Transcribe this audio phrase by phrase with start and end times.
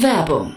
[0.00, 0.56] Werbung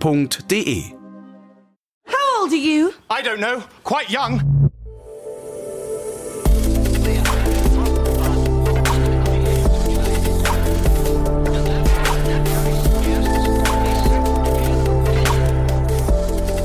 [0.00, 0.94] www.ftf.de.
[2.06, 2.94] How old are you?
[3.10, 3.64] I don't know.
[3.84, 4.40] Quite young.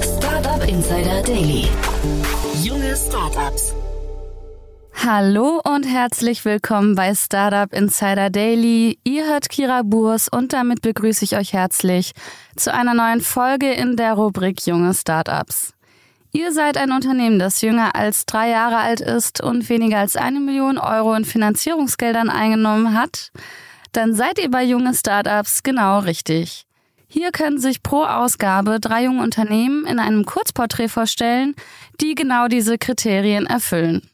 [0.02, 1.64] Startup Insider Daily.
[2.64, 3.74] Junge Startups.
[4.94, 9.00] Hallo und herzlich willkommen bei Startup Insider Daily.
[9.04, 12.12] Ihr hört Kira Burs und damit begrüße ich euch herzlich
[12.56, 15.74] zu einer neuen Folge in der Rubrik Junge Startups.
[16.34, 20.40] Ihr seid ein Unternehmen, das jünger als drei Jahre alt ist und weniger als eine
[20.40, 23.32] Million Euro in Finanzierungsgeldern eingenommen hat,
[23.92, 26.66] dann seid ihr bei junge Startups genau richtig.
[27.08, 31.56] Hier können sich pro Ausgabe drei junge Unternehmen in einem Kurzporträt vorstellen,
[32.00, 34.10] die genau diese Kriterien erfüllen.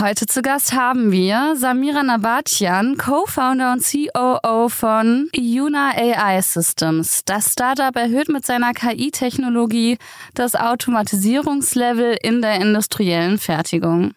[0.00, 7.22] Heute zu Gast haben wir Samira Nabatian, Co-Founder und COO von Yuna AI Systems.
[7.24, 9.98] Das Startup erhöht mit seiner KI-Technologie
[10.34, 14.14] das Automatisierungslevel in der industriellen Fertigung.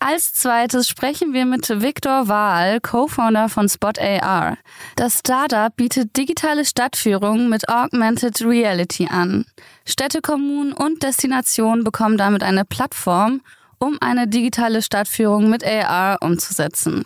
[0.00, 4.56] Als zweites sprechen wir mit Viktor Wahl, Co-Founder von Spot AR.
[4.96, 9.44] Das Startup bietet digitale Stadtführungen mit Augmented Reality an.
[9.84, 13.42] Städte, Kommunen und Destinationen bekommen damit eine Plattform,
[13.78, 17.04] um eine digitale Stadtführung mit AR umzusetzen.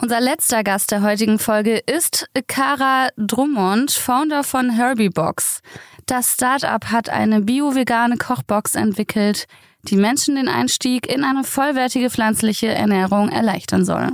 [0.00, 5.60] Unser letzter Gast der heutigen Folge ist Cara Drummond, Founder von Herbie-Box.
[6.06, 9.46] Das Startup hat eine bio-vegane Kochbox entwickelt,
[9.82, 14.10] die Menschen den Einstieg in eine vollwertige pflanzliche Ernährung erleichtern soll.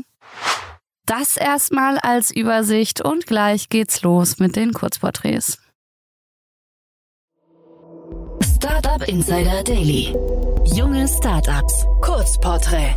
[1.06, 5.58] Das erstmal als Übersicht und gleich geht's los mit den Kurzporträts.
[8.64, 10.16] Startup Insider Daily.
[10.64, 11.84] Junge Startups.
[12.00, 12.97] Kurzporträt.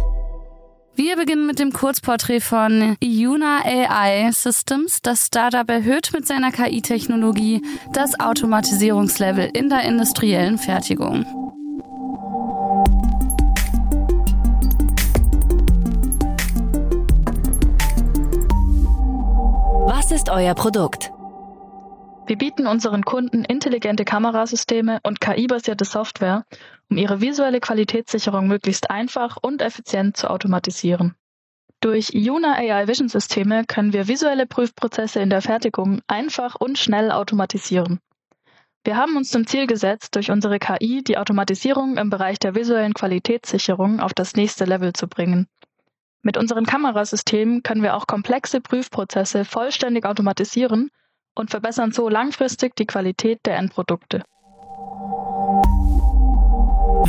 [0.95, 5.01] Wir beginnen mit dem Kurzporträt von Yuna AI Systems.
[5.01, 7.61] Das Startup erhöht mit seiner KI-Technologie
[7.91, 11.25] das Automatisierungslevel in der industriellen Fertigung.
[19.85, 21.11] Was ist euer Produkt?
[22.27, 26.43] Wir bieten unseren Kunden intelligente Kamerasysteme und KI-basierte Software,
[26.89, 31.15] um ihre visuelle Qualitätssicherung möglichst einfach und effizient zu automatisieren.
[31.79, 37.11] Durch Yuna AI Vision Systeme können wir visuelle Prüfprozesse in der Fertigung einfach und schnell
[37.11, 38.01] automatisieren.
[38.83, 42.93] Wir haben uns zum Ziel gesetzt, durch unsere KI die Automatisierung im Bereich der visuellen
[42.93, 45.47] Qualitätssicherung auf das nächste Level zu bringen.
[46.23, 50.91] Mit unseren Kamerasystemen können wir auch komplexe Prüfprozesse vollständig automatisieren
[51.37, 54.23] und verbessern so langfristig die Qualität der Endprodukte.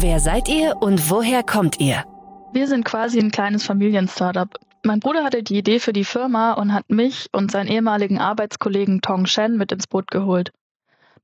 [0.01, 2.05] Wer seid ihr und woher kommt ihr?
[2.53, 4.49] Wir sind quasi ein kleines Familien-Startup.
[4.85, 9.01] Mein Bruder hatte die Idee für die Firma und hat mich und seinen ehemaligen Arbeitskollegen
[9.01, 10.53] Tong Shen mit ins Boot geholt.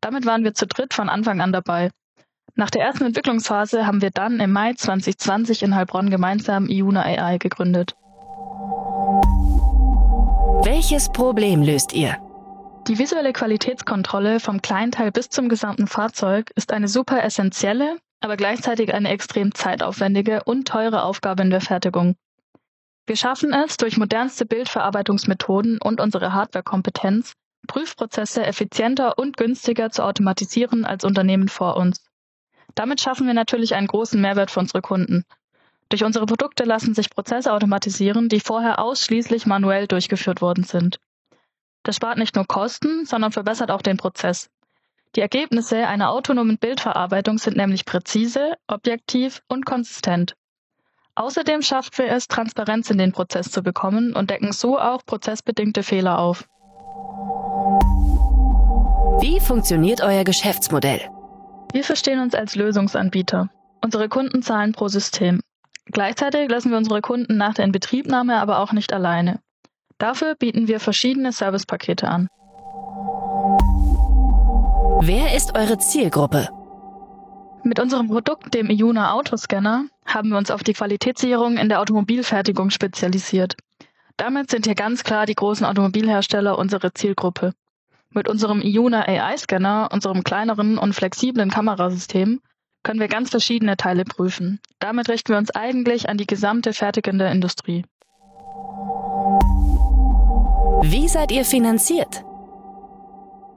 [0.00, 1.90] Damit waren wir zu dritt von Anfang an dabei.
[2.56, 7.38] Nach der ersten Entwicklungsphase haben wir dann im Mai 2020 in Heilbronn gemeinsam Iuna AI
[7.38, 7.94] gegründet.
[10.64, 12.16] Welches Problem löst ihr?
[12.86, 18.92] Die visuelle Qualitätskontrolle vom Kleinteil bis zum gesamten Fahrzeug ist eine super essentielle, aber gleichzeitig
[18.92, 22.14] eine extrem zeitaufwendige und teure Aufgabe in der Fertigung.
[23.06, 27.32] Wir schaffen es durch modernste Bildverarbeitungsmethoden und unsere Hardwarekompetenz,
[27.66, 32.04] Prüfprozesse effizienter und günstiger zu automatisieren als Unternehmen vor uns.
[32.74, 35.24] Damit schaffen wir natürlich einen großen Mehrwert für unsere Kunden.
[35.88, 40.98] Durch unsere Produkte lassen sich Prozesse automatisieren, die vorher ausschließlich manuell durchgeführt worden sind.
[41.84, 44.48] Das spart nicht nur Kosten, sondern verbessert auch den Prozess.
[45.14, 50.34] Die Ergebnisse einer autonomen Bildverarbeitung sind nämlich präzise, objektiv und konsistent.
[51.14, 55.84] Außerdem schaffen wir es, Transparenz in den Prozess zu bekommen und decken so auch prozessbedingte
[55.84, 56.48] Fehler auf.
[59.20, 61.08] Wie funktioniert euer Geschäftsmodell?
[61.72, 63.50] Wir verstehen uns als Lösungsanbieter.
[63.80, 65.40] Unsere Kunden zahlen pro System.
[65.86, 69.40] Gleichzeitig lassen wir unsere Kunden nach der Inbetriebnahme aber auch nicht alleine.
[69.98, 72.28] Dafür bieten wir verschiedene Servicepakete an.
[75.00, 76.48] Wer ist eure Zielgruppe?
[77.62, 82.70] Mit unserem Produkt, dem Iuna Autoscanner, haben wir uns auf die Qualitätssicherung in der Automobilfertigung
[82.70, 83.56] spezialisiert.
[84.16, 87.52] Damit sind hier ganz klar die großen Automobilhersteller unsere Zielgruppe.
[88.10, 92.40] Mit unserem Iuna AI-Scanner, unserem kleineren und flexiblen Kamerasystem,
[92.82, 94.60] können wir ganz verschiedene Teile prüfen.
[94.78, 97.84] Damit richten wir uns eigentlich an die gesamte fertigende Industrie.
[100.82, 102.24] Wie seid ihr finanziert?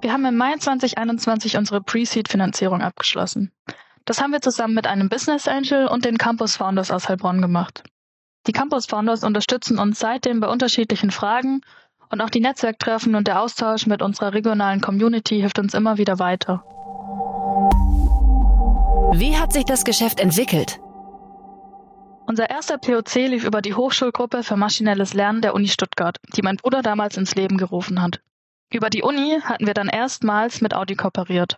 [0.01, 3.51] Wir haben im Mai 2021 unsere Pre-Seed-Finanzierung abgeschlossen.
[4.05, 7.83] Das haben wir zusammen mit einem Business Angel und den Campus Founders aus Heilbronn gemacht.
[8.45, 11.61] Die Campus Founders unterstützen uns seitdem bei unterschiedlichen Fragen
[12.09, 16.19] und auch die Netzwerktreffen und der Austausch mit unserer regionalen Community hilft uns immer wieder
[16.19, 16.63] weiter.
[19.13, 20.79] Wie hat sich das Geschäft entwickelt?
[22.29, 26.57] Unser erster POC lief über die Hochschulgruppe für maschinelles Lernen der Uni Stuttgart, die mein
[26.57, 28.19] Bruder damals ins Leben gerufen hat.
[28.69, 31.57] Über die Uni hatten wir dann erstmals mit Audi kooperiert.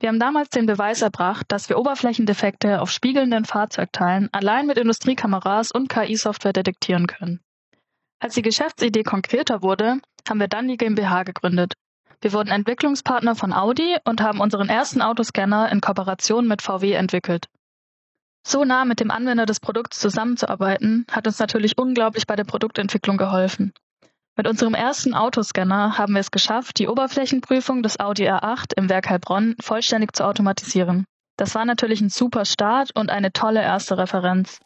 [0.00, 5.72] Wir haben damals den Beweis erbracht, dass wir Oberflächendefekte auf spiegelnden Fahrzeugteilen allein mit Industriekameras
[5.72, 7.40] und KI-Software detektieren können.
[8.20, 9.96] Als die Geschäftsidee konkreter wurde,
[10.28, 11.72] haben wir dann die GmbH gegründet.
[12.20, 17.46] Wir wurden Entwicklungspartner von Audi und haben unseren ersten Autoscanner in Kooperation mit VW entwickelt.
[18.44, 23.16] So nah mit dem Anwender des Produkts zusammenzuarbeiten, hat uns natürlich unglaublich bei der Produktentwicklung
[23.16, 23.72] geholfen.
[24.36, 29.10] Mit unserem ersten Autoscanner haben wir es geschafft, die Oberflächenprüfung des Audi R8 im Werk
[29.10, 31.04] Heilbronn vollständig zu automatisieren.
[31.36, 34.58] Das war natürlich ein super Start und eine tolle erste Referenz.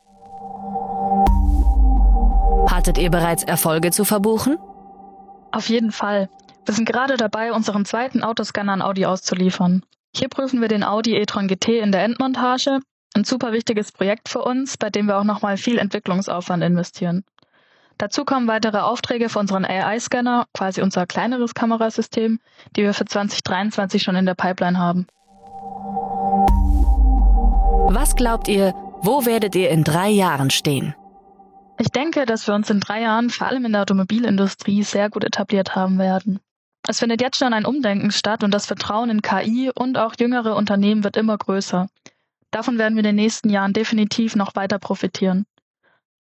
[2.70, 4.56] Hattet ihr bereits Erfolge zu verbuchen?
[5.52, 6.28] Auf jeden Fall.
[6.64, 9.84] Wir sind gerade dabei, unseren zweiten Autoscanner an Audi auszuliefern.
[10.14, 12.80] Hier prüfen wir den Audi e-tron GT in der Endmontage.
[13.16, 17.24] Ein super wichtiges Projekt für uns, bei dem wir auch nochmal viel Entwicklungsaufwand investieren.
[17.96, 22.40] Dazu kommen weitere Aufträge für unseren AI-Scanner, quasi unser kleineres Kamerasystem,
[22.76, 25.06] die wir für 2023 schon in der Pipeline haben.
[27.88, 30.94] Was glaubt ihr, wo werdet ihr in drei Jahren stehen?
[31.78, 35.24] Ich denke, dass wir uns in drei Jahren vor allem in der Automobilindustrie sehr gut
[35.24, 36.38] etabliert haben werden.
[36.86, 40.54] Es findet jetzt schon ein Umdenken statt und das Vertrauen in KI und auch jüngere
[40.54, 41.88] Unternehmen wird immer größer.
[42.50, 45.46] Davon werden wir in den nächsten Jahren definitiv noch weiter profitieren.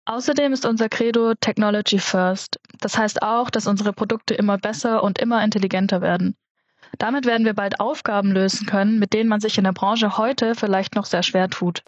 [0.06, 2.60] Außerdem ist unser Credo Technology First.
[2.80, 6.36] Das heißt auch, dass unsere Produkte immer besser und immer intelligenter werden.
[6.98, 10.54] Damit werden wir bald Aufgaben lösen können, mit denen man sich in der Branche heute
[10.54, 11.82] vielleicht noch sehr schwer tut.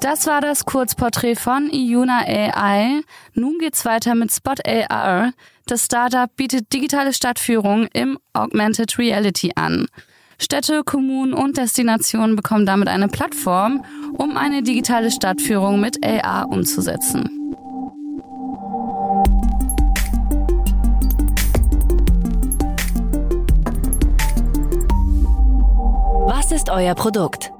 [0.00, 3.02] Das war das Kurzporträt von Iuna AI.
[3.34, 5.32] Nun geht's weiter mit Spot AR.
[5.68, 9.88] Das Startup bietet digitale Stadtführung im Augmented Reality an.
[10.38, 17.28] Städte, Kommunen und Destinationen bekommen damit eine Plattform, um eine digitale Stadtführung mit AR umzusetzen.
[26.28, 27.50] Was ist euer Produkt?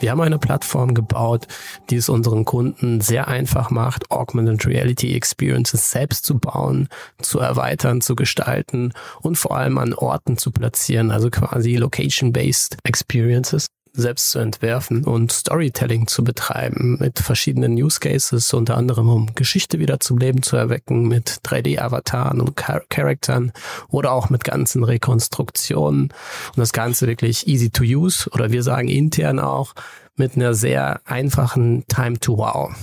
[0.00, 1.46] Wir haben eine Plattform gebaut,
[1.90, 6.88] die es unseren Kunden sehr einfach macht, Augmented Reality Experiences selbst zu bauen,
[7.20, 13.66] zu erweitern, zu gestalten und vor allem an Orten zu platzieren, also quasi Location-Based Experiences
[13.92, 19.78] selbst zu entwerfen und Storytelling zu betreiben mit verschiedenen Use Cases, unter anderem um Geschichte
[19.78, 23.52] wieder zum Leben zu erwecken mit 3D-Avataren und Char Charaktern
[23.88, 28.88] oder auch mit ganzen Rekonstruktionen und das Ganze wirklich easy to use oder wir sagen
[28.88, 29.74] intern auch
[30.16, 32.74] mit einer sehr einfachen Time to Wow.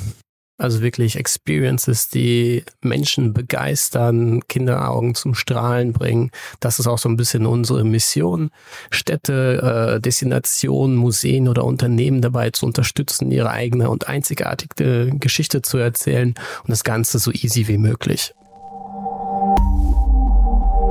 [0.60, 6.32] Also wirklich Experiences, die Menschen begeistern, Kinderaugen zum Strahlen bringen.
[6.60, 8.50] Das ist auch so ein bisschen unsere Mission,
[8.90, 15.78] Städte, äh, Destinationen, Museen oder Unternehmen dabei zu unterstützen, ihre eigene und einzigartige Geschichte zu
[15.78, 18.34] erzählen und das Ganze so easy wie möglich.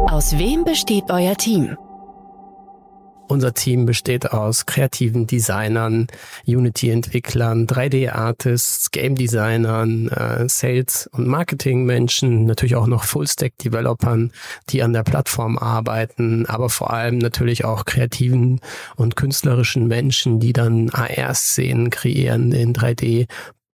[0.09, 1.77] Aus wem besteht euer Team?
[3.29, 6.07] Unser Team besteht aus kreativen Designern,
[6.47, 14.33] Unity-Entwicklern, 3D-Artists, Game-Designern, äh, Sales- und Marketing-Menschen, natürlich auch noch Full-Stack-Developern,
[14.69, 18.61] die an der Plattform arbeiten, aber vor allem natürlich auch kreativen
[18.95, 23.27] und künstlerischen Menschen, die dann AR-Szenen kreieren in 3D,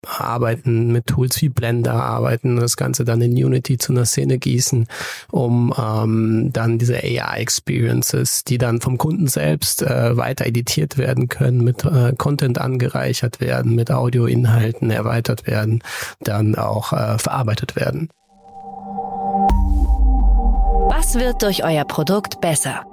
[0.07, 4.87] arbeiten mit Tools wie Blender, arbeiten das Ganze dann in Unity zu einer Szene gießen,
[5.31, 11.63] um ähm, dann diese AI-Experiences, die dann vom Kunden selbst äh, weiter editiert werden können,
[11.63, 15.83] mit äh, Content angereichert werden, mit Audioinhalten erweitert werden,
[16.21, 18.09] dann auch äh, verarbeitet werden.
[20.89, 22.85] Was wird durch euer Produkt besser?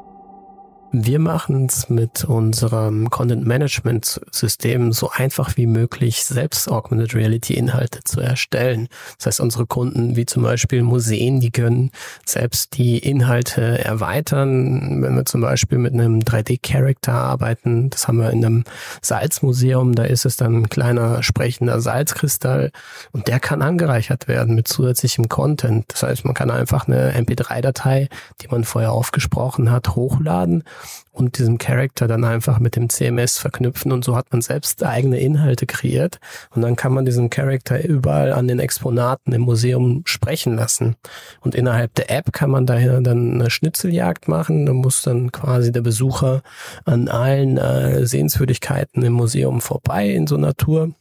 [0.90, 7.52] Wir machen es mit unserem Content Management System so einfach wie möglich, selbst Augmented Reality
[7.52, 8.88] Inhalte zu erstellen.
[9.18, 11.90] Das heißt, unsere Kunden, wie zum Beispiel Museen, die können
[12.24, 15.02] selbst die Inhalte erweitern.
[15.02, 18.64] Wenn wir zum Beispiel mit einem 3D-Character arbeiten, das haben wir in einem
[19.02, 22.72] Salzmuseum, da ist es dann ein kleiner sprechender Salzkristall
[23.12, 25.84] und der kann angereichert werden mit zusätzlichem Content.
[25.88, 28.08] Das heißt, man kann einfach eine MP3-Datei,
[28.40, 30.64] die man vorher aufgesprochen hat, hochladen
[31.12, 35.18] und diesem Character dann einfach mit dem CMS verknüpfen und so hat man selbst eigene
[35.18, 36.18] Inhalte kreiert
[36.54, 40.96] und dann kann man diesen Character überall an den Exponaten im Museum sprechen lassen.
[41.40, 45.72] Und innerhalb der App kann man daher dann eine Schnitzeljagd machen, da muss dann quasi
[45.72, 46.42] der Besucher
[46.84, 50.92] an allen äh, Sehenswürdigkeiten im Museum vorbei in so einer Tour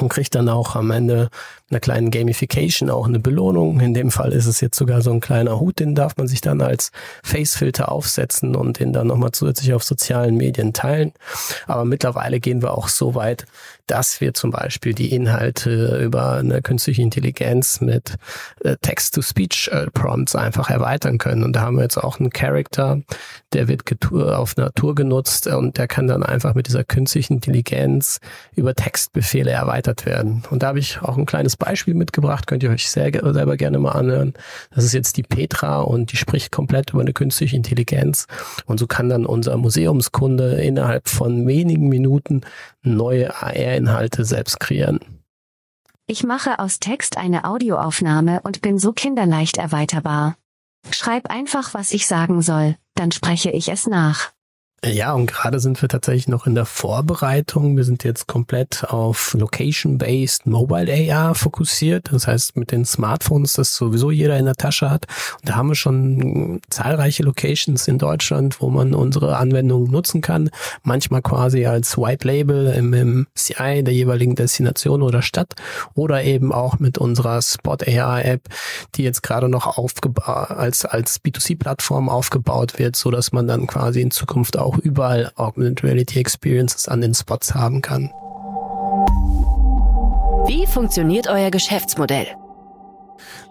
[0.00, 1.28] und kriegt dann auch am Ende
[1.70, 3.80] einer kleinen Gamification auch eine Belohnung.
[3.80, 6.40] In dem Fall ist es jetzt sogar so ein kleiner Hut, den darf man sich
[6.40, 11.12] dann als Facefilter aufsetzen und den dann nochmal zusätzlich auf sozialen Medien teilen.
[11.66, 13.46] Aber mittlerweile gehen wir auch so weit,
[13.86, 18.16] dass wir zum Beispiel die Inhalte über eine künstliche Intelligenz mit
[18.64, 21.44] äh, Text-to-Speech-Prompts einfach erweitern können.
[21.44, 23.00] Und da haben wir jetzt auch einen Character,
[23.52, 28.20] der wird auf Natur genutzt und der kann dann einfach mit dieser künstlichen Intelligenz
[28.54, 30.42] über Textbefehle erweitert werden.
[30.50, 33.78] Und da habe ich auch ein kleines Beispiel mitgebracht, könnt ihr euch sehr, selber gerne
[33.78, 34.34] mal anhören.
[34.74, 38.26] Das ist jetzt die Petra und die spricht komplett über eine künstliche Intelligenz.
[38.66, 42.42] Und so kann dann unser Museumskunde innerhalb von wenigen Minuten
[42.82, 45.00] neue AR-Inhalte selbst kreieren.
[46.06, 50.36] Ich mache aus Text eine Audioaufnahme und bin so kinderleicht erweiterbar.
[50.90, 54.32] Schreib einfach, was ich sagen soll, dann spreche ich es nach.
[54.84, 57.76] Ja, und gerade sind wir tatsächlich noch in der Vorbereitung.
[57.76, 62.10] Wir sind jetzt komplett auf Location-Based Mobile AR fokussiert.
[62.10, 65.06] Das heißt, mit den Smartphones, das sowieso jeder in der Tasche hat.
[65.38, 70.50] Und da haben wir schon zahlreiche Locations in Deutschland, wo man unsere Anwendungen nutzen kann.
[70.82, 75.54] Manchmal quasi als White Label im, im CI der jeweiligen Destination oder Stadt
[75.94, 78.48] oder eben auch mit unserer Spot AR App,
[78.96, 84.00] die jetzt gerade noch aufgebaut, als, als B2C-Plattform aufgebaut wird, so dass man dann quasi
[84.00, 88.10] in Zukunft auch auch überall Augmented Reality Experiences an den Spots haben kann.
[90.46, 92.26] Wie funktioniert euer Geschäftsmodell?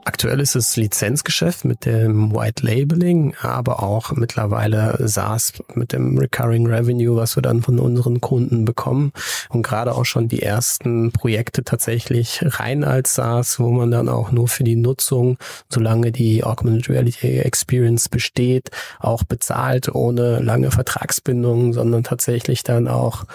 [0.03, 6.65] Aktuell ist es Lizenzgeschäft mit dem White Labeling, aber auch mittlerweile SaaS mit dem Recurring
[6.65, 9.12] Revenue, was wir dann von unseren Kunden bekommen.
[9.50, 14.31] Und gerade auch schon die ersten Projekte tatsächlich rein als SaaS, wo man dann auch
[14.31, 15.38] nur für die Nutzung,
[15.70, 23.25] solange die Augmented Reality Experience besteht, auch bezahlt, ohne lange Vertragsbindungen, sondern tatsächlich dann auch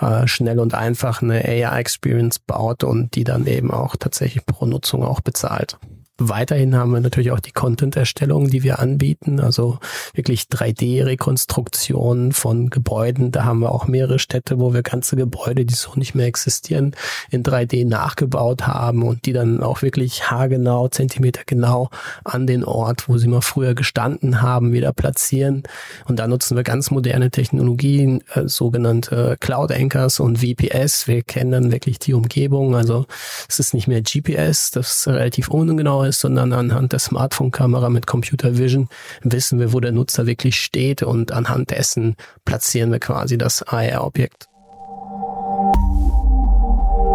[0.00, 4.66] äh, schnell und einfach eine AR Experience baut und die dann eben auch tatsächlich pro
[4.66, 5.78] Nutzung auch bezahlt.
[6.18, 9.78] Weiterhin haben wir natürlich auch die Content-Erstellung, die wir anbieten, also
[10.14, 13.32] wirklich 3D-Rekonstruktionen von Gebäuden.
[13.32, 16.96] Da haben wir auch mehrere Städte, wo wir ganze Gebäude, die so nicht mehr existieren,
[17.30, 21.90] in 3D nachgebaut haben und die dann auch wirklich haargenau, zentimetergenau
[22.24, 25.64] an den Ort, wo sie mal früher gestanden haben, wieder platzieren.
[26.06, 31.08] Und da nutzen wir ganz moderne Technologien, äh, sogenannte Cloud Anchors und VPS.
[31.08, 32.74] Wir kennen dann wirklich die Umgebung.
[32.74, 33.04] Also
[33.50, 38.06] es ist nicht mehr GPS, das ist relativ ungenau ist, sondern anhand der Smartphone-Kamera mit
[38.06, 38.88] Computer Vision
[39.22, 44.48] wissen wir, wo der Nutzer wirklich steht und anhand dessen platzieren wir quasi das AR-Objekt.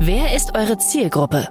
[0.04, 1.48] Wer ist eure Zielgruppe?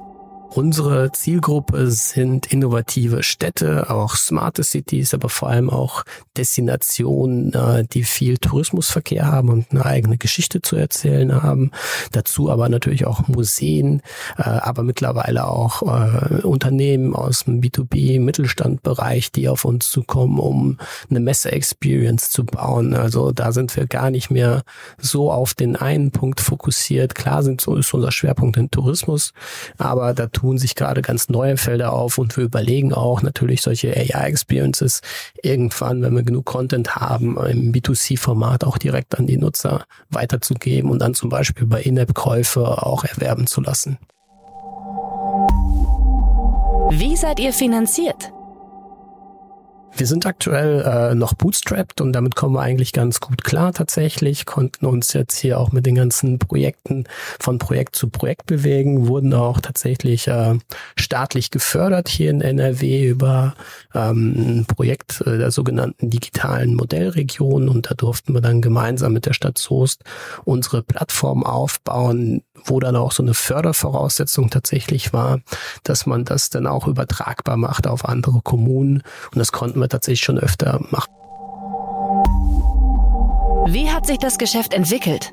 [0.52, 6.02] Unsere Zielgruppe sind innovative Städte, auch smarte Cities, aber vor allem auch
[6.36, 11.70] Destinationen, äh, die viel Tourismusverkehr haben und eine eigene Geschichte zu erzählen haben.
[12.10, 14.02] Dazu aber natürlich auch Museen,
[14.38, 20.78] äh, aber mittlerweile auch äh, Unternehmen aus dem B2B-Mittelstandbereich, die auf uns zukommen, um
[21.08, 22.94] eine Messe-Experience zu bauen.
[22.94, 24.64] Also da sind wir gar nicht mehr
[24.98, 27.14] so auf den einen Punkt fokussiert.
[27.14, 29.32] Klar sind so ist unser Schwerpunkt in Tourismus,
[29.78, 33.94] aber da tun sich gerade ganz neue Felder auf und wir überlegen auch natürlich solche
[33.94, 35.02] AI-Experiences
[35.42, 41.00] irgendwann, wenn wir genug Content haben, im B2C-Format auch direkt an die Nutzer weiterzugeben und
[41.00, 43.98] dann zum Beispiel bei In-App-Käufe auch erwerben zu lassen.
[46.92, 48.32] Wie seid ihr finanziert?
[49.96, 54.46] Wir sind aktuell äh, noch bootstrapped und damit kommen wir eigentlich ganz gut klar tatsächlich,
[54.46, 57.04] konnten uns jetzt hier auch mit den ganzen Projekten
[57.38, 60.58] von Projekt zu Projekt bewegen, wurden auch tatsächlich äh,
[60.96, 63.54] staatlich gefördert hier in NRW über
[63.94, 67.68] ähm, ein Projekt äh, der sogenannten digitalen Modellregion.
[67.68, 70.04] Und da durften wir dann gemeinsam mit der Stadt Soest
[70.44, 75.40] unsere Plattform aufbauen, wo dann auch so eine Fördervoraussetzung tatsächlich war,
[75.84, 79.02] dass man das dann auch übertragbar macht auf andere Kommunen.
[79.32, 81.10] Und das konnten wir tatsächlich schon öfter machen.
[83.66, 85.32] Wie hat sich das Geschäft entwickelt?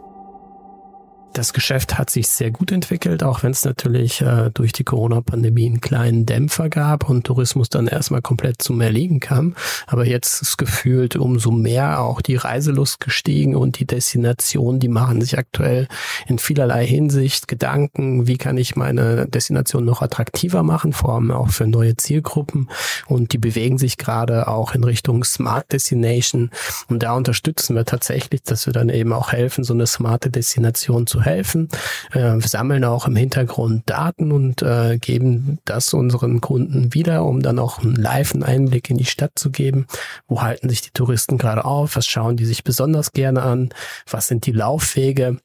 [1.38, 5.68] Das Geschäft hat sich sehr gut entwickelt, auch wenn es natürlich äh, durch die Corona-Pandemie
[5.68, 9.54] einen kleinen Dämpfer gab und Tourismus dann erstmal komplett zum Erliegen kam.
[9.86, 15.22] Aber jetzt ist gefühlt umso mehr auch die Reiselust gestiegen und die Destinationen, die machen
[15.22, 15.88] sich aktuell
[16.26, 21.50] in vielerlei Hinsicht Gedanken, wie kann ich meine Destination noch attraktiver machen, vor allem auch
[21.50, 22.68] für neue Zielgruppen.
[23.06, 26.50] Und die bewegen sich gerade auch in Richtung Smart Destination.
[26.90, 31.06] Und da unterstützen wir tatsächlich, dass wir dann eben auch helfen, so eine smarte Destination
[31.06, 31.70] zu helfen.
[32.12, 37.42] Äh, wir sammeln auch im Hintergrund Daten und äh, geben das unseren Kunden wieder, um
[37.42, 39.88] dann auch einen live Einblick in die Stadt zu geben.
[40.28, 41.96] Wo halten sich die Touristen gerade auf?
[41.96, 43.70] Was schauen die sich besonders gerne an?
[44.10, 45.38] Was sind die Laufwege?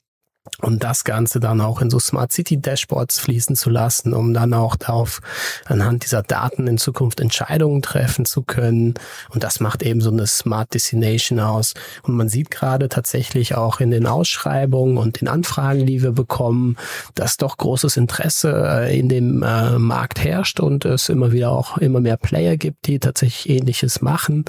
[0.61, 4.55] Und das Ganze dann auch in so Smart City Dashboards fließen zu lassen, um dann
[4.55, 5.21] auch darauf
[5.67, 8.95] anhand dieser Daten in Zukunft Entscheidungen treffen zu können.
[9.31, 11.75] Und das macht eben so eine Smart Destination aus.
[12.03, 16.77] Und man sieht gerade tatsächlich auch in den Ausschreibungen und den Anfragen, die wir bekommen,
[17.15, 21.79] dass doch großes Interesse äh, in dem äh, Markt herrscht und es immer wieder auch
[21.79, 24.45] immer mehr Player gibt, die tatsächlich ähnliches machen.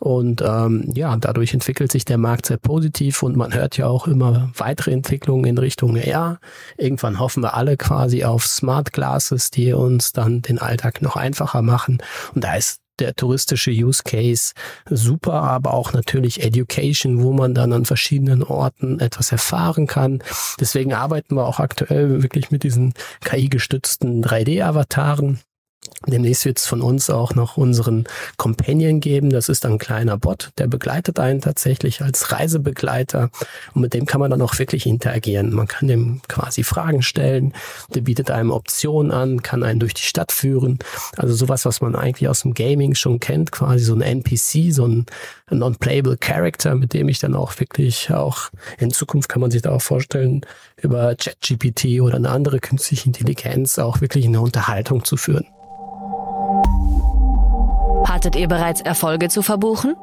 [0.00, 4.06] Und ähm, ja, dadurch entwickelt sich der Markt sehr positiv und man hört ja auch
[4.06, 6.38] immer weitere Entwicklungen Entwicklung in Richtung AR.
[6.76, 11.62] Irgendwann hoffen wir alle quasi auf Smart Glasses, die uns dann den Alltag noch einfacher
[11.62, 11.98] machen.
[12.34, 14.52] Und da ist der touristische Use Case
[14.88, 20.22] super, aber auch natürlich Education, wo man dann an verschiedenen Orten etwas erfahren kann.
[20.60, 25.40] Deswegen arbeiten wir auch aktuell wirklich mit diesen KI-gestützten 3D-Avataren.
[26.06, 28.04] Demnächst wird es von uns auch noch unseren
[28.36, 29.30] Companion geben.
[29.30, 33.30] Das ist ein kleiner Bot, der begleitet einen tatsächlich als Reisebegleiter
[33.74, 35.54] und mit dem kann man dann auch wirklich interagieren.
[35.54, 37.54] Man kann dem quasi Fragen stellen,
[37.94, 40.78] der bietet einem Optionen an, kann einen durch die Stadt führen.
[41.16, 44.86] Also sowas, was man eigentlich aus dem Gaming schon kennt, quasi so ein NPC, so
[44.86, 45.06] ein
[45.50, 49.72] non-playable Character, mit dem ich dann auch wirklich auch in Zukunft kann man sich da
[49.72, 50.42] auch vorstellen,
[50.80, 55.46] über ChatGPT oder eine andere künstliche Intelligenz auch wirklich eine Unterhaltung zu führen.
[58.24, 59.96] Hattet ihr bereits Erfolge zu verbuchen?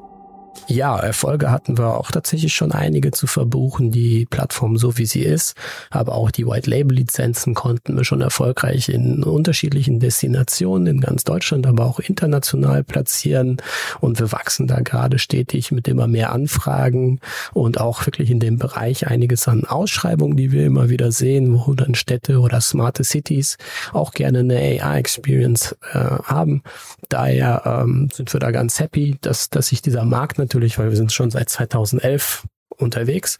[0.67, 5.21] Ja, Erfolge hatten wir auch tatsächlich schon einige zu verbuchen, die Plattform so wie sie
[5.21, 5.55] ist,
[5.89, 11.23] aber auch die White Label Lizenzen konnten wir schon erfolgreich in unterschiedlichen Destinationen in ganz
[11.23, 13.57] Deutschland, aber auch international platzieren
[13.99, 17.19] und wir wachsen da gerade stetig mit immer mehr Anfragen
[17.53, 21.73] und auch wirklich in dem Bereich einiges an Ausschreibungen, die wir immer wieder sehen, wo
[21.73, 23.57] dann Städte oder smarte Cities
[23.93, 26.63] auch gerne eine AI Experience äh, haben.
[27.09, 30.97] Daher ähm, sind wir da ganz happy, dass, dass sich dieser Markt natürlich, weil wir
[30.97, 32.45] sind schon seit 2011
[32.77, 33.37] unterwegs,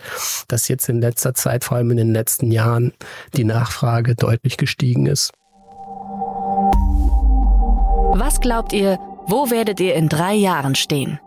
[0.48, 2.94] dass jetzt in letzter Zeit, vor allem in den letzten Jahren,
[3.36, 5.32] die Nachfrage deutlich gestiegen ist.
[8.14, 11.20] Was glaubt ihr, wo werdet ihr in drei Jahren stehen?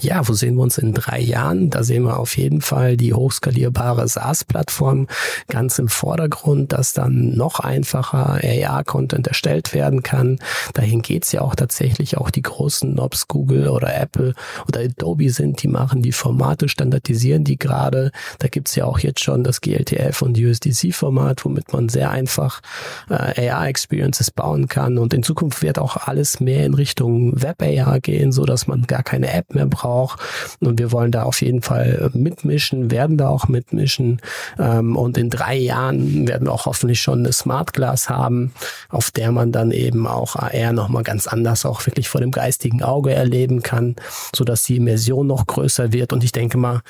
[0.00, 1.70] Ja, wo sehen wir uns in drei Jahren?
[1.70, 5.06] Da sehen wir auf jeden Fall die hochskalierbare SaaS-Plattform
[5.48, 10.38] ganz im Vordergrund, dass dann noch einfacher AR-Content erstellt werden kann.
[10.74, 12.16] Dahin geht's ja auch tatsächlich.
[12.18, 14.34] Auch die großen, ob's Google oder Apple
[14.68, 18.10] oder Adobe sind, die machen die Formate, standardisieren die gerade.
[18.38, 22.60] Da gibt's ja auch jetzt schon das GLTF und USDC-Format, womit man sehr einfach
[23.08, 24.98] äh, AR-Experiences bauen kann.
[24.98, 29.02] Und in Zukunft wird auch alles mehr in Richtung Web-AR gehen, so dass man gar
[29.02, 30.20] keine App mehr braucht.
[30.60, 34.20] Und wir wollen da auf jeden Fall mitmischen, werden da auch mitmischen.
[34.58, 38.52] Ähm, und in drei Jahren werden wir auch hoffentlich schon eine Smart Glass haben,
[38.88, 42.82] auf der man dann eben auch AR nochmal ganz anders auch wirklich vor dem geistigen
[42.82, 43.96] Auge erleben kann,
[44.34, 46.12] so dass die Immersion noch größer wird.
[46.12, 46.80] Und ich denke mal,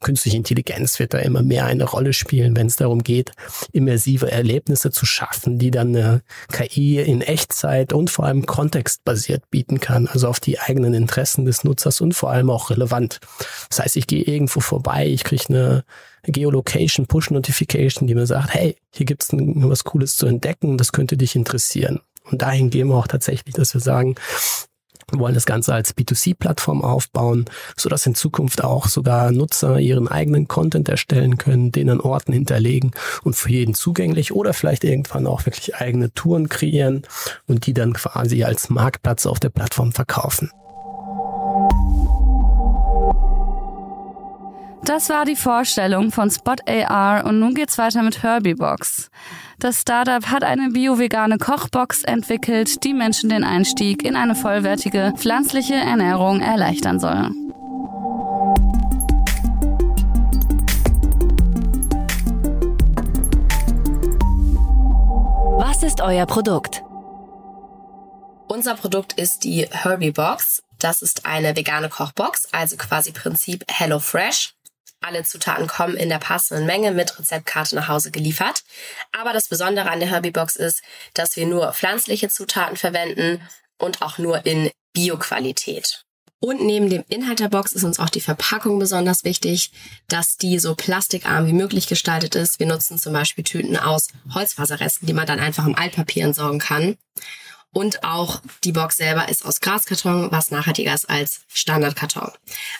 [0.00, 3.32] künstliche Intelligenz wird da immer mehr eine Rolle spielen, wenn es darum geht,
[3.72, 9.80] immersive Erlebnisse zu schaffen, die dann eine KI in Echtzeit und vor allem kontextbasiert bieten
[9.80, 13.20] kann, also auf die eigenen Interessen des Nutzers Nutzers und vor allem auch relevant.
[13.68, 15.84] Das heißt, ich gehe irgendwo vorbei, ich kriege eine
[16.24, 21.16] Geolocation Push Notification, die mir sagt, hey, hier gibt's was Cooles zu entdecken, das könnte
[21.16, 22.00] dich interessieren.
[22.30, 24.14] Und dahin gehen wir auch tatsächlich, dass wir sagen,
[25.10, 27.44] wir wollen das Ganze als B2C-Plattform aufbauen,
[27.76, 32.32] so dass in Zukunft auch sogar Nutzer ihren eigenen Content erstellen können, den an Orten
[32.32, 32.92] hinterlegen
[33.24, 37.02] und für jeden zugänglich oder vielleicht irgendwann auch wirklich eigene Touren kreieren
[37.46, 40.50] und die dann quasi als Marktplatz auf der Plattform verkaufen.
[44.84, 49.10] Das war die Vorstellung von Spot AR und nun geht's weiter mit Herbie-Box.
[49.60, 55.74] Das Startup hat eine bio-vegane Kochbox entwickelt, die Menschen den Einstieg in eine vollwertige pflanzliche
[55.74, 57.30] Ernährung erleichtern soll.
[65.58, 66.82] Was ist euer Produkt?
[68.48, 70.64] Unser Produkt ist die Herbie Box.
[70.80, 74.54] Das ist eine vegane Kochbox, also quasi Prinzip Hello Fresh.
[75.02, 78.62] Alle Zutaten kommen in der passenden Menge mit Rezeptkarte nach Hause geliefert.
[79.12, 80.82] Aber das Besondere an der Herbie-Box ist,
[81.14, 83.42] dass wir nur pflanzliche Zutaten verwenden
[83.78, 86.04] und auch nur in Bioqualität.
[86.38, 89.70] Und neben dem Inhalt der Box ist uns auch die Verpackung besonders wichtig,
[90.08, 92.58] dass die so plastikarm wie möglich gestaltet ist.
[92.58, 96.96] Wir nutzen zum Beispiel Tüten aus Holzfaserresten, die man dann einfach im Altpapier entsorgen kann.
[97.72, 102.30] Und auch die Box selber ist aus Graskarton, was nachhaltiger ist als Standardkarton.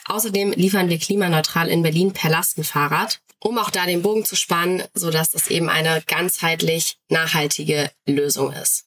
[0.07, 4.83] Außerdem liefern wir klimaneutral in Berlin per Lastenfahrrad, um auch da den Bogen zu spannen,
[4.95, 8.85] sodass das eben eine ganzheitlich nachhaltige Lösung ist.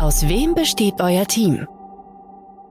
[0.00, 1.66] Aus wem besteht euer Team?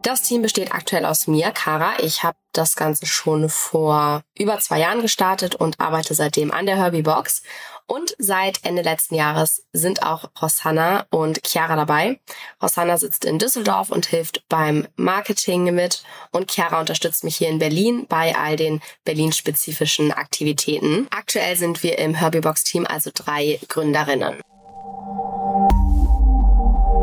[0.02, 2.00] Das Team besteht aktuell aus mir, Kara.
[2.00, 6.78] Ich habe das Ganze schon vor über zwei Jahren gestartet und arbeite seitdem an der
[6.78, 7.42] Herbie Box.
[7.90, 12.20] Und seit Ende letzten Jahres sind auch Rosanna und Chiara dabei.
[12.62, 17.58] Rosanna sitzt in Düsseldorf und hilft beim Marketing mit und Chiara unterstützt mich hier in
[17.58, 21.08] Berlin bei all den Berlin-spezifischen Aktivitäten.
[21.10, 24.40] Aktuell sind wir im Herbie Box Team also drei Gründerinnen.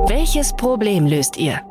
[0.07, 1.62] Welches Problem löst ihr?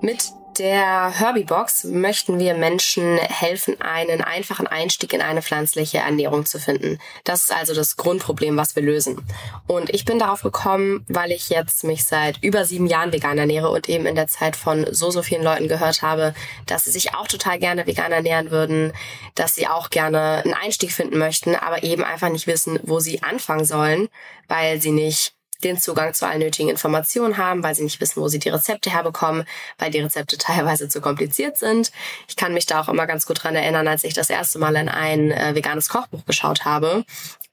[0.00, 6.58] Mit der Herbie-Box möchten wir Menschen helfen, einen einfachen Einstieg in eine pflanzliche Ernährung zu
[6.58, 6.98] finden.
[7.24, 9.26] Das ist also das Grundproblem, was wir lösen.
[9.66, 13.70] Und ich bin darauf gekommen, weil ich jetzt mich seit über sieben Jahren vegan ernähre
[13.70, 16.34] und eben in der Zeit von so, so vielen Leuten gehört habe,
[16.66, 18.92] dass sie sich auch total gerne vegan ernähren würden,
[19.34, 23.22] dass sie auch gerne einen Einstieg finden möchten, aber eben einfach nicht wissen, wo sie
[23.22, 24.08] anfangen sollen,
[24.48, 28.28] weil sie nicht den Zugang zu allen nötigen Informationen haben, weil sie nicht wissen, wo
[28.28, 29.44] sie die Rezepte herbekommen,
[29.78, 31.90] weil die Rezepte teilweise zu kompliziert sind.
[32.28, 34.76] Ich kann mich da auch immer ganz gut dran erinnern, als ich das erste Mal
[34.76, 37.04] in ein äh, veganes Kochbuch geschaut habe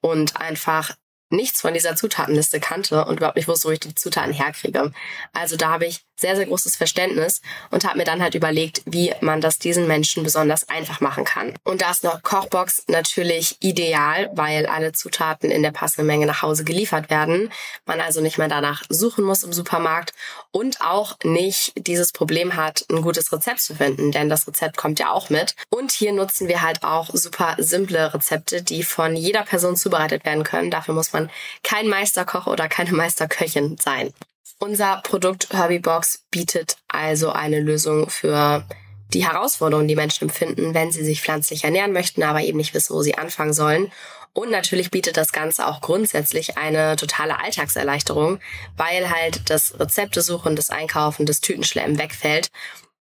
[0.01, 0.91] und einfach
[1.31, 4.91] nichts von dieser Zutatenliste kannte und überhaupt nicht wusste, wo ich die Zutaten herkriege.
[5.33, 9.13] Also da habe ich sehr, sehr großes Verständnis und habe mir dann halt überlegt, wie
[9.21, 11.53] man das diesen Menschen besonders einfach machen kann.
[11.63, 16.41] Und da ist noch Kochbox natürlich ideal, weil alle Zutaten in der passenden Menge nach
[16.41, 17.51] Hause geliefert werden.
[17.85, 20.13] Man also nicht mehr danach suchen muss im Supermarkt
[20.51, 24.99] und auch nicht dieses Problem hat, ein gutes Rezept zu finden, denn das Rezept kommt
[24.99, 25.55] ja auch mit.
[25.69, 30.43] Und hier nutzen wir halt auch super simple Rezepte, die von jeder Person zubereitet werden
[30.43, 30.71] können.
[30.71, 31.29] Dafür muss man
[31.63, 34.13] kein Meisterkoch oder keine Meisterköchin sein.
[34.63, 38.63] Unser Produkt Herbie-Box bietet also eine Lösung für
[39.11, 42.95] die Herausforderungen, die Menschen empfinden, wenn sie sich pflanzlich ernähren möchten, aber eben nicht wissen,
[42.95, 43.91] wo sie anfangen sollen.
[44.33, 48.39] Und natürlich bietet das Ganze auch grundsätzlich eine totale Alltagserleichterung,
[48.77, 52.51] weil halt das Rezeptesuchen, das Einkaufen, das Tütenschleppen wegfällt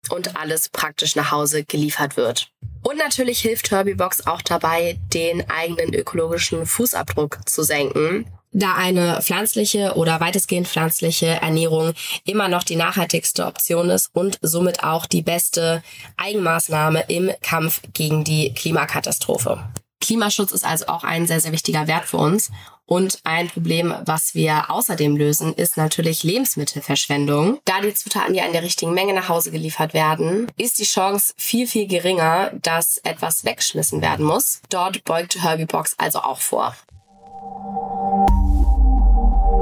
[0.09, 2.51] und alles praktisch nach Hause geliefert wird.
[2.83, 9.95] Und natürlich hilft Herbie-Box auch dabei, den eigenen ökologischen Fußabdruck zu senken da eine pflanzliche
[9.95, 11.93] oder weitestgehend pflanzliche Ernährung
[12.25, 15.83] immer noch die nachhaltigste Option ist und somit auch die beste
[16.17, 19.63] Eigenmaßnahme im Kampf gegen die Klimakatastrophe.
[20.01, 22.51] Klimaschutz ist also auch ein sehr, sehr wichtiger Wert für uns.
[22.87, 27.61] Und ein Problem, was wir außerdem lösen, ist natürlich Lebensmittelverschwendung.
[27.65, 31.33] Da die Zutaten ja in der richtigen Menge nach Hause geliefert werden, ist die Chance
[31.37, 34.61] viel, viel geringer, dass etwas weggeschmissen werden muss.
[34.71, 36.75] Dort beugt Herbie-Box also auch vor.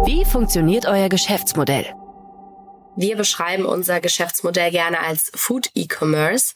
[0.07, 1.87] Wie funktioniert euer Geschäftsmodell?
[2.97, 6.55] Wir beschreiben unser Geschäftsmodell gerne als Food E-Commerce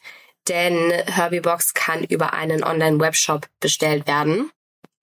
[0.49, 4.51] denn Herbie-Box kann über einen Online-Webshop bestellt werden.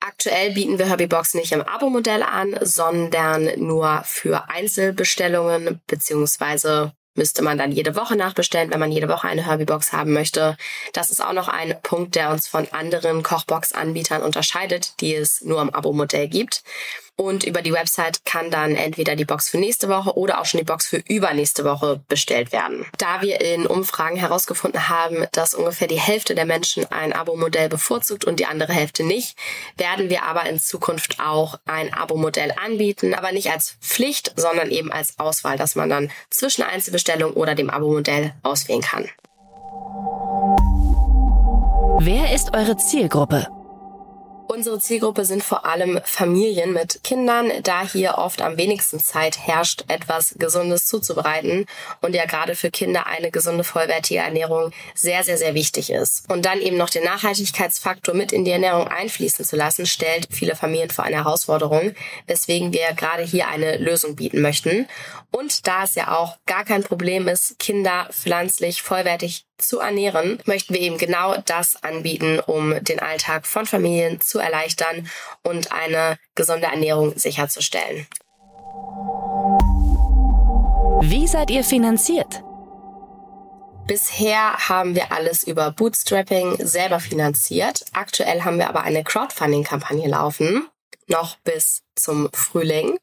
[0.02, 7.58] Aktuell bieten wir Herbie-Box nicht im Abo-Modell an, sondern nur für Einzelbestellungen, beziehungsweise müsste man
[7.58, 10.56] dann jede Woche nachbestellen, wenn man jede Woche eine Herbie-Box haben möchte.
[10.94, 15.62] Das ist auch noch ein Punkt, der uns von anderen Kochbox-Anbietern unterscheidet, die es nur
[15.62, 16.64] im Abo-Modell gibt.
[17.20, 20.60] Und über die Website kann dann entweder die Box für nächste Woche oder auch schon
[20.60, 22.86] die Box für übernächste Woche bestellt werden.
[22.98, 28.24] Da wir in Umfragen herausgefunden haben, dass ungefähr die Hälfte der Menschen ein Abo-Modell bevorzugt
[28.24, 29.38] und die andere Hälfte nicht,
[29.76, 34.90] werden wir aber in Zukunft auch ein Abo-Modell anbieten, aber nicht als Pflicht, sondern eben
[34.90, 39.10] als Auswahl, dass man dann zwischen Einzelbestellung oder dem Abo-Modell auswählen kann.
[42.00, 43.59] Wer ist eure Zielgruppe?
[44.52, 49.86] Unsere Zielgruppe sind vor allem Familien mit Kindern, da hier oft am wenigsten Zeit herrscht,
[49.90, 51.68] etwas Gesundes zuzubereiten
[52.02, 56.28] und ja gerade für Kinder eine gesunde, vollwertige Ernährung sehr, sehr, sehr wichtig ist.
[56.32, 60.56] Und dann eben noch den Nachhaltigkeitsfaktor mit in die Ernährung einfließen zu lassen, stellt viele
[60.56, 61.94] Familien vor eine Herausforderung,
[62.26, 64.88] weswegen wir gerade hier eine Lösung bieten möchten.
[65.30, 70.74] Und da es ja auch gar kein Problem ist, Kinder pflanzlich vollwertig zu ernähren, möchten
[70.74, 75.10] wir eben genau das anbieten, um den Alltag von Familien zu erleichtern
[75.44, 78.08] und eine gesunde Ernährung sicherzustellen.
[81.02, 82.44] Wie seid ihr finanziert?
[83.88, 87.86] Bisher haben wir alles über Bootstrapping selber finanziert.
[87.94, 90.68] Aktuell haben wir aber eine Crowdfunding-Kampagne laufen,
[91.08, 93.00] noch bis zum Frühling.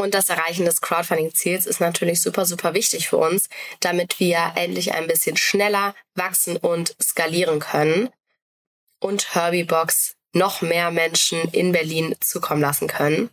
[0.00, 4.94] Und das Erreichen des Crowdfunding-Ziels ist natürlich super, super wichtig für uns, damit wir endlich
[4.94, 8.08] ein bisschen schneller wachsen und skalieren können
[8.98, 13.28] und Herbie-Box noch mehr Menschen in Berlin zukommen lassen können.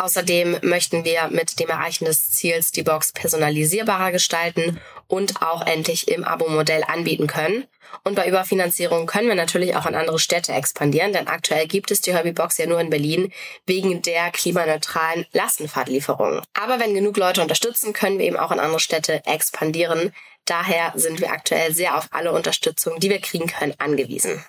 [0.00, 6.08] Außerdem möchten wir mit dem Erreichen des Ziels die Box personalisierbarer gestalten und auch endlich
[6.08, 7.66] im Abo-Modell anbieten können.
[8.02, 12.00] Und bei Überfinanzierung können wir natürlich auch in andere Städte expandieren, denn aktuell gibt es
[12.00, 13.30] die Herbie-Box ja nur in Berlin
[13.66, 16.40] wegen der klimaneutralen Lastenfahrtlieferung.
[16.54, 20.14] Aber wenn genug Leute unterstützen, können wir eben auch in andere Städte expandieren.
[20.46, 24.42] Daher sind wir aktuell sehr auf alle Unterstützung, die wir kriegen können, angewiesen.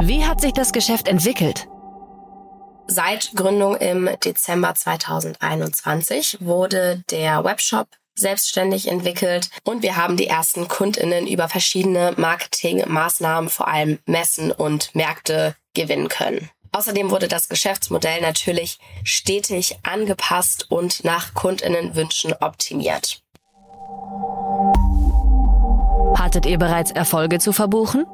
[0.00, 1.68] Wie hat sich das Geschäft entwickelt?
[2.90, 10.68] Seit Gründung im Dezember 2021 wurde der Webshop selbstständig entwickelt und wir haben die ersten
[10.68, 16.48] Kundinnen über verschiedene Marketingmaßnahmen, vor allem Messen und Märkte gewinnen können.
[16.72, 23.22] Außerdem wurde das Geschäftsmodell natürlich stetig angepasst und nach Kundinnenwünschen optimiert.
[26.18, 28.06] Hattet ihr bereits Erfolge zu verbuchen?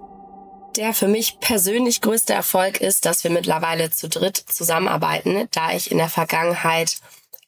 [0.77, 5.93] Der für mich persönlich größte Erfolg ist, dass wir mittlerweile zu dritt zusammenarbeiten, da ich
[5.93, 6.97] in der Vergangenheit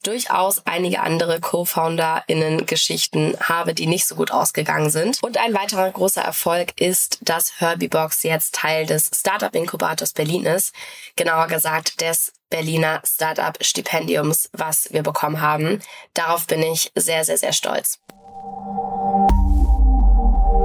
[0.04, 5.20] durchaus einige andere Co-FounderInnen Geschichten habe, die nicht so gut ausgegangen sind.
[5.24, 10.72] Und ein weiterer großer Erfolg ist, dass Herbie-Box jetzt Teil des Startup Inkubators Berlin ist.
[11.16, 15.80] Genauer gesagt des Berliner Startup Stipendiums, was wir bekommen haben.
[16.14, 17.98] Darauf bin ich sehr, sehr, sehr stolz.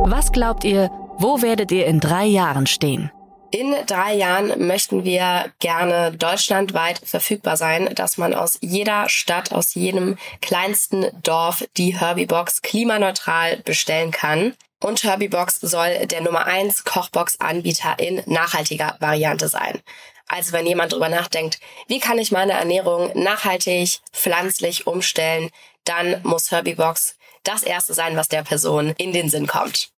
[0.03, 3.11] Was glaubt ihr, wo werdet ihr in drei Jahren stehen?
[3.53, 9.73] In drei Jahren möchten wir gerne deutschlandweit verfügbar sein, dass man aus jeder Stadt, aus
[9.73, 14.53] jedem kleinsten Dorf die Herbie-Box klimaneutral bestellen kann.
[14.79, 19.81] Und Herbie-Box soll der Nummer eins Kochbox-Anbieter in nachhaltiger Variante sein.
[20.29, 25.49] Also wenn jemand drüber nachdenkt, wie kann ich meine Ernährung nachhaltig, pflanzlich umstellen,
[25.83, 29.91] dann muss Herbie-Box das erste sein, was der Person in den Sinn kommt.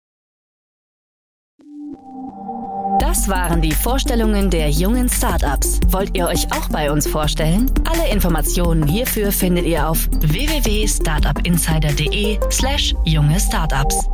[3.00, 5.80] Das waren die Vorstellungen der jungen Startups.
[5.90, 7.72] Wollt ihr euch auch bei uns vorstellen?
[7.90, 14.08] Alle Informationen hierfür findet ihr auf www.startupinsider.de/slash junge Startups.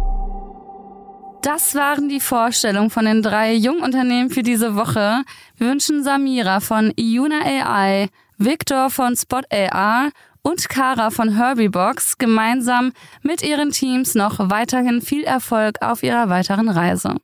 [1.41, 5.23] Das waren die Vorstellungen von den drei Jungunternehmen für diese Woche.
[5.55, 10.09] Wir wünschen Samira von Iuna AI, Victor von Spot AR
[10.41, 16.69] und Kara von Herbie-Box gemeinsam mit ihren Teams noch weiterhin viel Erfolg auf ihrer weiteren
[16.69, 17.15] Reise.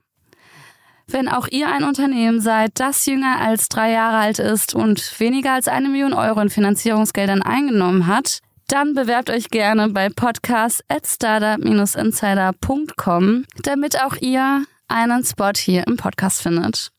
[1.07, 5.53] Wenn auch ihr ein Unternehmen seid, das jünger als drei Jahre alt ist und weniger
[5.53, 11.05] als eine Million Euro in Finanzierungsgeldern eingenommen hat, dann bewerbt euch gerne bei podcast at
[11.05, 16.91] startup-insider.com, damit auch ihr einen Spot hier im Podcast findet.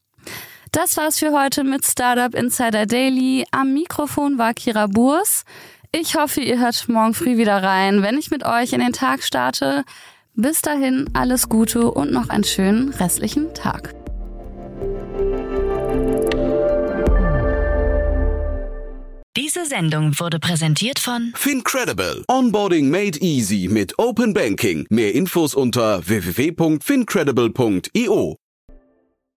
[0.73, 3.47] Das war's für heute mit Startup Insider Daily.
[3.53, 5.45] Am Mikrofon war Kira Burs.
[5.93, 9.23] Ich hoffe, ihr hört morgen früh wieder rein, wenn ich mit euch in den Tag
[9.23, 9.85] starte.
[10.37, 13.95] Bis dahin alles Gute und noch einen schönen restlichen Tag.
[19.37, 22.25] Diese Sendung wurde präsentiert von Fincredible.
[22.29, 24.89] Onboarding made easy mit Open Banking.
[24.91, 28.37] Mehr Infos unter www.fincredible.io.